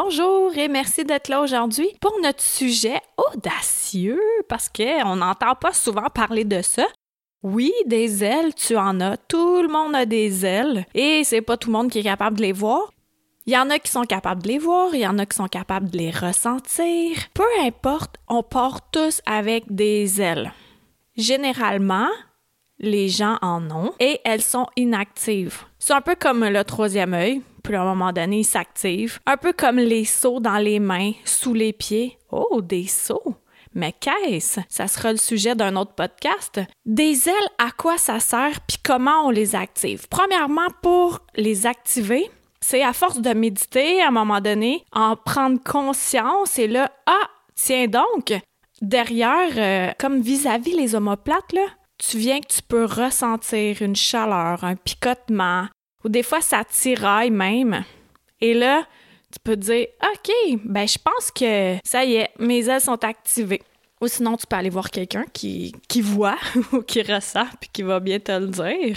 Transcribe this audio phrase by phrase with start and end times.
[0.00, 6.06] Bonjour et merci d'être là aujourd'hui pour notre sujet audacieux parce qu'on n'entend pas souvent
[6.14, 6.86] parler de ça.
[7.42, 9.16] Oui, des ailes, tu en as.
[9.16, 12.36] Tout le monde a des ailes et c'est pas tout le monde qui est capable
[12.36, 12.92] de les voir.
[13.44, 15.36] Il y en a qui sont capables de les voir, il y en a qui
[15.36, 17.16] sont capables de les ressentir.
[17.34, 20.52] Peu importe, on part tous avec des ailes.
[21.16, 22.06] Généralement,
[22.78, 25.64] les gens en ont et elles sont inactives.
[25.80, 29.18] C'est un peu comme le troisième œil puis à un moment donné, il s'active.
[29.26, 32.16] Un peu comme les sauts dans les mains, sous les pieds.
[32.30, 33.34] Oh, des sauts!
[33.74, 34.60] Mais qu'est-ce?
[34.70, 36.62] Ça sera le sujet d'un autre podcast.
[36.86, 40.06] Des ailes, à quoi ça sert, puis comment on les active?
[40.08, 42.30] Premièrement, pour les activer,
[42.62, 47.28] c'est à force de méditer, à un moment donné, en prendre conscience et là, ah,
[47.54, 48.32] tiens donc,
[48.80, 51.66] derrière, euh, comme vis-à-vis les omoplates, là,
[51.98, 55.66] tu viens que tu peux ressentir une chaleur, un picotement,
[56.08, 57.84] des fois ça tiraille même.
[58.40, 58.86] Et là,
[59.32, 63.02] tu peux te dire OK, ben je pense que ça y est, mes ailes sont
[63.04, 63.62] activées.
[64.00, 66.38] Ou sinon, tu peux aller voir quelqu'un qui, qui voit
[66.72, 68.96] ou qui ressent puis qui va bien te le dire.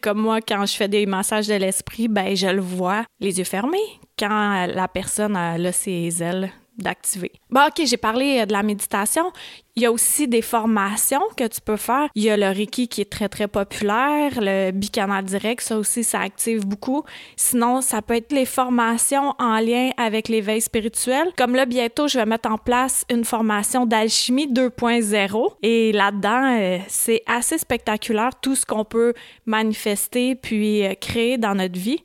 [0.00, 3.44] Comme moi, quand je fais des massages de l'esprit, ben je le vois les yeux
[3.44, 7.32] fermés quand la personne a ses ailes d'activer.
[7.50, 9.32] Bon, OK, j'ai parlé euh, de la méditation.
[9.76, 12.08] Il y a aussi des formations que tu peux faire.
[12.14, 16.04] Il y a le Reiki qui est très, très populaire, le bicanal direct, ça aussi,
[16.04, 17.04] ça active beaucoup.
[17.36, 21.32] Sinon, ça peut être les formations en lien avec l'éveil spirituel.
[21.36, 25.54] Comme là, bientôt, je vais mettre en place une formation d'alchimie 2.0.
[25.62, 29.14] Et là-dedans, euh, c'est assez spectaculaire tout ce qu'on peut
[29.46, 32.02] manifester puis euh, créer dans notre vie.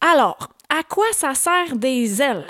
[0.00, 2.46] Alors, à quoi ça sert des ailes?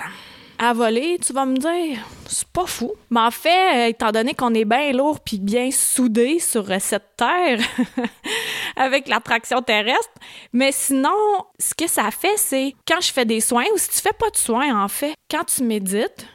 [0.57, 2.93] À voler, tu vas me dire, c'est pas fou.
[3.09, 6.77] Mais en fait, euh, étant donné qu'on est bien lourd puis bien soudé sur euh,
[6.79, 7.59] cette terre
[8.75, 10.13] avec l'attraction terrestre,
[10.53, 11.09] mais sinon,
[11.59, 14.29] ce que ça fait, c'est quand je fais des soins ou si tu fais pas
[14.29, 16.27] de soins, en fait, quand tu médites,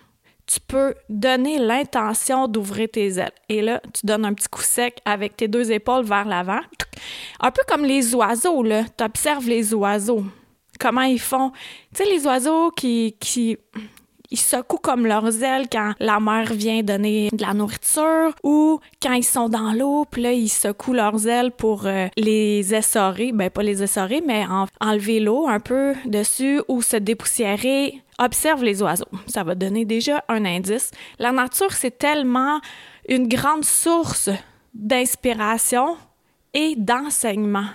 [0.46, 3.32] tu peux donner l'intention d'ouvrir tes ailes.
[3.48, 6.60] Et là, tu donnes un petit coup sec avec tes deux épaules vers l'avant.
[7.38, 8.82] Un peu comme les oiseaux, là.
[8.98, 10.24] Tu observes les oiseaux.
[10.80, 11.52] Comment ils font.
[11.94, 13.58] Tu sais, les oiseaux qui, qui
[14.30, 19.12] ils secouent comme leurs ailes quand la mère vient donner de la nourriture ou quand
[19.12, 23.32] ils sont dans l'eau, puis là, ils secouent leurs ailes pour euh, les essorer.
[23.32, 24.44] Ben, pas les essorer, mais
[24.80, 28.02] enlever l'eau un peu dessus ou se dépoussiérer.
[28.18, 29.08] Observe les oiseaux.
[29.26, 30.90] Ça va donner déjà un indice.
[31.18, 32.60] La nature, c'est tellement
[33.08, 34.30] une grande source
[34.74, 35.96] d'inspiration
[36.54, 37.66] et d'enseignement.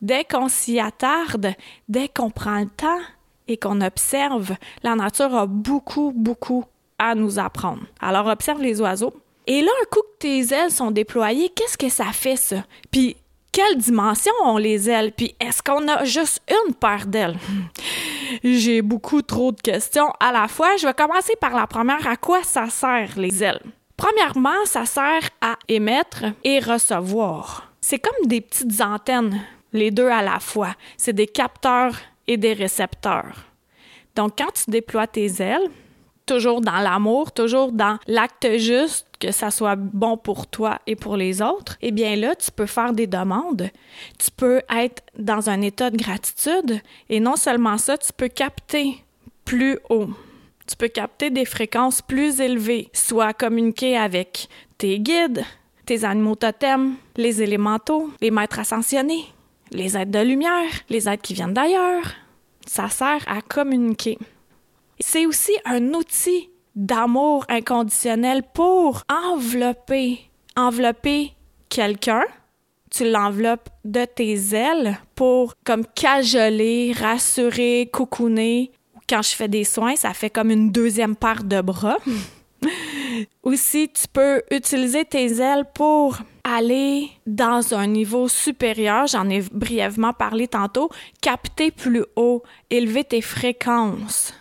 [0.00, 1.54] Dès qu'on s'y attarde,
[1.88, 3.00] dès qu'on prend le temps,
[3.48, 6.64] et qu'on observe, la nature a beaucoup, beaucoup
[6.98, 7.82] à nous apprendre.
[8.00, 9.14] Alors observe les oiseaux.
[9.46, 12.64] Et là, un coup que tes ailes sont déployées, qu'est-ce que ça fait ça?
[12.90, 13.16] Puis
[13.50, 15.12] quelle dimension ont les ailes?
[15.12, 17.36] Puis est-ce qu'on a juste une paire d'ailes?
[18.44, 20.76] J'ai beaucoup trop de questions à la fois.
[20.76, 22.06] Je vais commencer par la première.
[22.06, 23.60] À quoi ça sert les ailes?
[23.96, 27.72] Premièrement, ça sert à émettre et recevoir.
[27.80, 29.42] C'est comme des petites antennes,
[29.72, 30.74] les deux à la fois.
[30.96, 33.46] C'est des capteurs et des récepteurs.
[34.14, 35.70] Donc, quand tu déploies tes ailes,
[36.26, 41.16] toujours dans l'amour, toujours dans l'acte juste, que ça soit bon pour toi et pour
[41.16, 43.70] les autres, eh bien là, tu peux faire des demandes.
[44.18, 48.96] Tu peux être dans un état de gratitude et non seulement ça, tu peux capter
[49.44, 50.10] plus haut.
[50.66, 55.44] Tu peux capter des fréquences plus élevées, soit communiquer avec tes guides,
[55.86, 59.24] tes animaux totems, les élémentaux, les maîtres ascensionnés,
[59.72, 62.04] les aides de lumière, les aides qui viennent d'ailleurs.
[62.66, 64.18] Ça sert à communiquer.
[65.00, 70.20] C'est aussi un outil d'amour inconditionnel pour envelopper,
[70.56, 71.32] envelopper
[71.68, 72.22] quelqu'un.
[72.90, 78.70] Tu l'enveloppes de tes ailes pour comme cajoler, rassurer, coucouner.
[79.08, 81.98] Quand je fais des soins, ça fait comme une deuxième paire de bras.
[83.42, 90.12] Aussi, tu peux utiliser tes ailes pour aller dans un niveau supérieur, j'en ai brièvement
[90.12, 90.90] parlé tantôt,
[91.20, 94.34] capter plus haut, élever tes fréquences.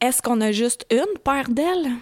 [0.00, 1.92] Est-ce qu'on a juste une paire d'ailes?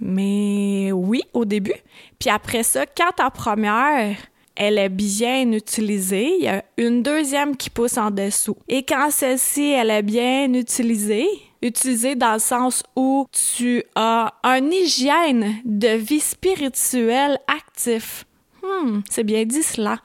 [0.00, 1.80] Mais oui, au début.
[2.18, 4.16] Puis après ça, quand ta première,
[4.56, 8.56] elle est bien utilisée, il y a une deuxième qui pousse en dessous.
[8.68, 11.28] Et quand celle-ci, elle est bien utilisée,
[11.64, 18.26] utilisé dans le sens où tu as un hygiène de vie spirituelle actif.
[18.62, 19.98] Hmm, c'est bien dit cela.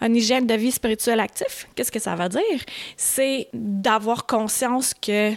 [0.00, 2.60] Un hygiène de vie spirituelle actif, qu'est-ce que ça veut dire?
[2.98, 5.32] C'est d'avoir conscience que,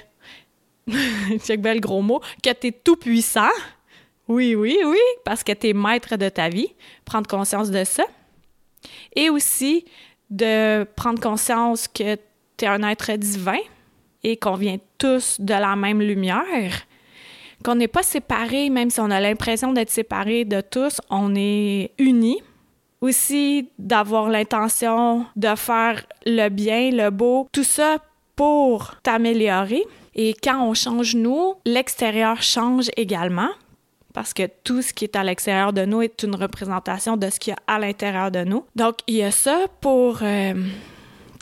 [1.46, 3.48] check bel gros mot, que tu es tout puissant.
[4.28, 6.74] Oui, oui, oui, parce que tu es maître de ta vie.
[7.06, 8.04] Prendre conscience de ça.
[9.16, 9.86] Et aussi
[10.30, 12.16] de prendre conscience que
[12.58, 13.60] tu es un être divin
[14.24, 16.74] et qu'on vient tous de la même lumière,
[17.64, 21.92] qu'on n'est pas séparés, même si on a l'impression d'être séparés de tous, on est
[21.98, 22.42] unis.
[23.02, 28.00] Aussi d'avoir l'intention de faire le bien, le beau, tout ça
[28.36, 29.84] pour t'améliorer.
[30.16, 33.48] Et quand on change nous, l'extérieur change également
[34.14, 37.40] parce que tout ce qui est à l'extérieur de nous est une représentation de ce
[37.40, 38.66] qu'il y a à l'intérieur de nous.
[38.76, 40.20] Donc, il y a ça pour...
[40.22, 40.54] Euh,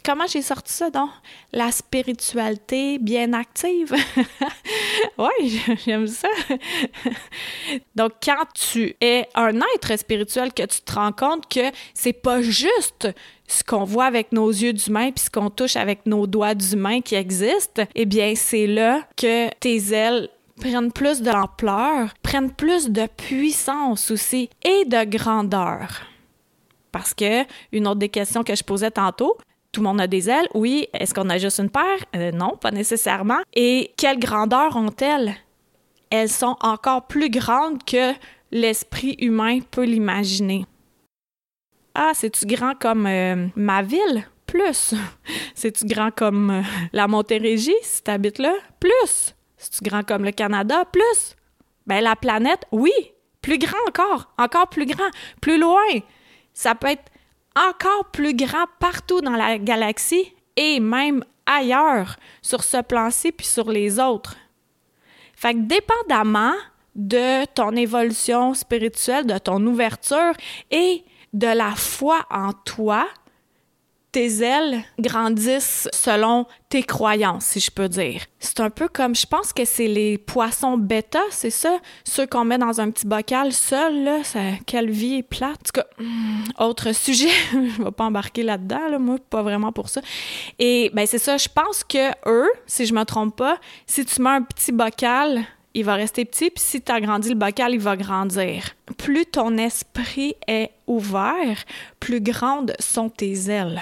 [0.07, 1.09] comment j'ai sorti ça donc?
[1.51, 3.93] La spiritualité bien active.
[5.17, 6.29] oui, j'aime ça.
[7.95, 12.41] donc, quand tu es un être spirituel, que tu te rends compte que c'est pas
[12.41, 13.09] juste
[13.47, 17.01] ce qu'on voit avec nos yeux d'humain puis ce qu'on touche avec nos doigts d'humain
[17.01, 20.29] qui existe, eh bien, c'est là que tes ailes
[20.61, 26.03] prennent plus d'ampleur, prennent plus de puissance aussi et de grandeur.
[26.93, 27.43] Parce que,
[27.73, 29.37] une autre des questions que je posais tantôt,
[29.71, 30.87] tout le monde a des ailes, oui.
[30.93, 32.03] Est-ce qu'on a juste une paire?
[32.15, 33.39] Euh, non, pas nécessairement.
[33.53, 35.35] Et quelle grandeur ont-elles?
[36.09, 38.13] Elles sont encore plus grandes que
[38.51, 40.65] l'esprit humain peut l'imaginer.
[41.93, 44.27] Ah, c'est-tu grand comme euh, ma ville?
[44.45, 44.93] Plus.
[45.55, 46.61] C'est-tu grand comme euh,
[46.93, 48.53] la Montérégie, si tu habites là?
[48.79, 49.35] Plus.
[49.57, 50.85] C'est-tu grand comme le Canada?
[50.85, 51.35] Plus.
[51.85, 52.93] Ben, la planète, oui.
[53.41, 54.31] Plus grand encore.
[54.37, 55.09] Encore plus grand.
[55.41, 55.99] Plus loin.
[56.53, 57.11] Ça peut être
[57.57, 63.69] encore plus grand partout dans la galaxie et même ailleurs, sur ce plan-ci puis sur
[63.71, 64.35] les autres.
[65.35, 66.53] Fait que dépendamment
[66.95, 70.33] de ton évolution spirituelle, de ton ouverture
[70.71, 73.07] et de la foi en toi,
[74.17, 78.23] tes ailes grandissent selon tes croyances, si je peux dire.
[78.39, 81.77] C'est un peu comme, je pense que c'est les poissons bêta, c'est ça?
[82.03, 85.71] Ceux qu'on met dans un petit bocal seul, là, ça, quelle vie est plate.
[85.99, 90.01] Hmm, autre sujet, je vais pas embarquer là-dedans, là, moi, pas vraiment pour ça.
[90.57, 94.19] Et ben c'est ça, je pense que eux, si je me trompe pas, si tu
[94.23, 97.79] mets un petit bocal il va rester petit, puis si tu agrandis le bocal, il
[97.79, 98.71] va grandir.
[98.97, 101.65] Plus ton esprit est ouvert,
[101.99, 103.79] plus grandes sont tes ailes.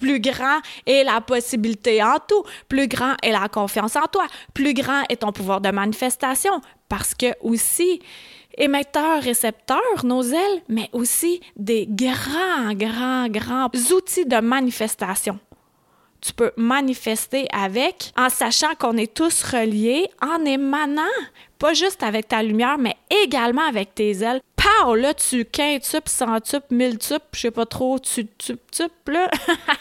[0.00, 2.42] Plus grand est la possibilité en tout.
[2.68, 4.26] Plus grand est la confiance en toi.
[4.54, 6.60] Plus grand est ton pouvoir de manifestation.
[6.88, 8.00] Parce que aussi,
[8.56, 15.38] émetteurs, récepteurs, nos ailes, mais aussi des grands, grands, grands outils de manifestation.
[16.20, 21.02] Tu peux manifester avec en sachant qu'on est tous reliés, en émanant,
[21.58, 26.74] pas juste avec ta lumière, mais également avec tes ailes, pow, là, tu quintuples, centuples,
[26.74, 29.30] miltuples, je sais pas trop, tu tup, là,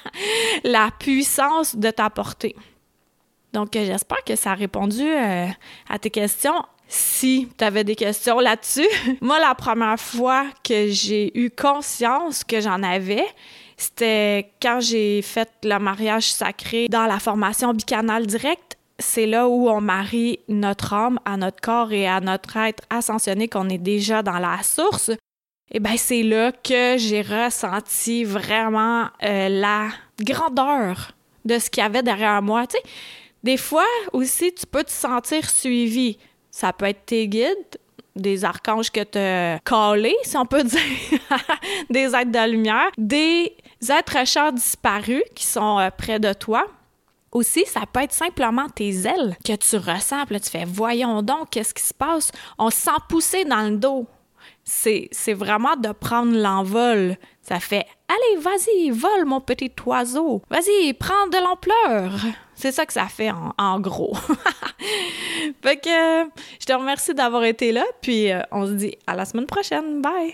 [0.63, 2.55] la puissance de ta portée.
[3.53, 5.47] Donc, euh, j'espère que ça a répondu euh,
[5.89, 6.63] à tes questions.
[6.87, 8.87] Si tu avais des questions là-dessus,
[9.21, 13.25] moi, la première fois que j'ai eu conscience que j'en avais,
[13.81, 19.69] c'était quand j'ai fait le mariage sacré dans la formation bicanal direct c'est là où
[19.69, 24.21] on marie notre âme à notre corps et à notre être ascensionné qu'on est déjà
[24.21, 25.09] dans la source.
[25.09, 29.89] Et eh bien, c'est là que j'ai ressenti vraiment euh, la
[30.19, 31.11] grandeur
[31.45, 32.65] de ce qu'il y avait derrière moi.
[32.67, 32.77] Tu
[33.43, 36.17] des fois aussi, tu peux te sentir suivi.
[36.51, 37.77] Ça peut être tes guides,
[38.15, 40.81] des archanges que te collés, si on peut dire,
[41.89, 43.55] des êtres de lumière, des
[43.87, 46.65] êtres chers disparus qui sont euh, près de toi.
[47.31, 50.25] Aussi, ça peut être simplement tes ailes que tu ressens.
[50.25, 52.31] Puis là, tu fais Voyons donc, qu'est-ce qui se passe?
[52.57, 54.07] On se sent pousser dans le dos.
[54.63, 57.17] C'est, vraiment de prendre l'envol.
[57.41, 60.41] Ça fait Allez, vas-y, vole mon petit oiseau.
[60.49, 62.11] Vas-y, prends de l'ampleur.
[62.55, 64.15] C'est ça que ça fait en, gros.
[65.61, 67.83] fait que je te remercie d'avoir été là.
[68.01, 70.01] Puis euh, on se dit à la semaine prochaine.
[70.01, 70.33] Bye!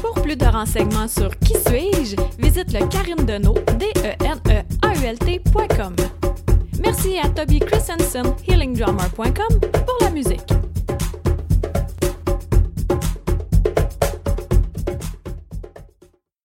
[0.00, 4.64] Pour plus de renseignements sur qui suis-je, visite le Karine Deneau, d e n e
[4.82, 5.40] a u l -T
[6.82, 10.59] Merci à Toby Christensen, healingdrummer.com, pour la musique.